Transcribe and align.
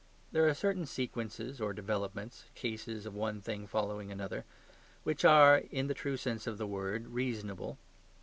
There 0.31 0.47
are 0.47 0.55
certain 0.55 0.87
sequences 0.87 1.61
or 1.61 1.73
developments 1.73 2.45
(cases 2.55 3.05
of 3.05 3.13
one 3.13 3.39
thing 3.39 3.67
following 3.67 4.11
another), 4.11 4.45
which 5.03 5.23
are, 5.23 5.59
in 5.59 5.85
the 5.85 5.93
true 5.93 6.17
sense 6.17 6.47
of 6.47 6.57
the 6.57 6.65
word, 6.65 7.09
reasonable. 7.09 7.77